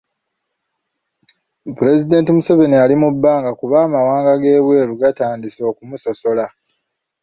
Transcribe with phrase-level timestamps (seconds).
[1.77, 6.45] Pulezidenti Museveni ali mu bbanga kuba amawanga g'ebweru batandise okumusosola.